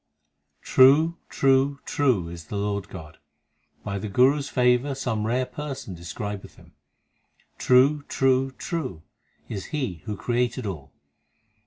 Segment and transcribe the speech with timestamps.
[0.63, 3.19] True, true, true is the Lord God;
[3.83, 6.73] By the Guru s favour some rare person describeth Him.
[7.59, 9.03] True, true, true
[9.47, 10.91] is He who created all.